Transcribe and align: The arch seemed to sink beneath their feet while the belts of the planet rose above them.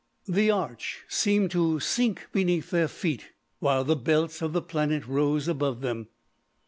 The 0.27 0.49
arch 0.49 1.03
seemed 1.07 1.51
to 1.51 1.79
sink 1.79 2.27
beneath 2.31 2.71
their 2.71 2.87
feet 2.87 3.33
while 3.59 3.83
the 3.83 3.95
belts 3.95 4.41
of 4.41 4.51
the 4.51 4.61
planet 4.63 5.05
rose 5.05 5.47
above 5.47 5.81
them. 5.81 6.07